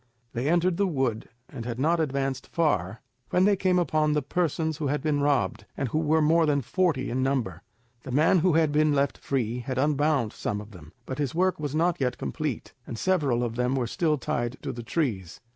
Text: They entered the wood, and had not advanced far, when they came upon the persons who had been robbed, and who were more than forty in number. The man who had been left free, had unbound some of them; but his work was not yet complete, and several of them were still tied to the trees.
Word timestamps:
They 0.33 0.49
entered 0.49 0.77
the 0.77 0.87
wood, 0.87 1.29
and 1.47 1.63
had 1.63 1.77
not 1.79 1.99
advanced 1.99 2.47
far, 2.47 3.01
when 3.29 3.45
they 3.45 3.55
came 3.55 3.77
upon 3.77 4.13
the 4.13 4.23
persons 4.23 4.77
who 4.77 4.87
had 4.87 5.03
been 5.03 5.21
robbed, 5.21 5.65
and 5.77 5.89
who 5.89 5.99
were 5.99 6.23
more 6.23 6.47
than 6.47 6.61
forty 6.63 7.11
in 7.11 7.21
number. 7.21 7.61
The 8.01 8.09
man 8.09 8.39
who 8.39 8.53
had 8.53 8.71
been 8.71 8.93
left 8.93 9.19
free, 9.19 9.59
had 9.59 9.77
unbound 9.77 10.33
some 10.33 10.59
of 10.59 10.71
them; 10.71 10.91
but 11.05 11.19
his 11.19 11.35
work 11.35 11.59
was 11.59 11.75
not 11.75 12.01
yet 12.01 12.17
complete, 12.17 12.73
and 12.87 12.97
several 12.97 13.43
of 13.43 13.57
them 13.57 13.75
were 13.75 13.85
still 13.85 14.17
tied 14.17 14.57
to 14.63 14.73
the 14.73 14.81
trees. 14.81 15.39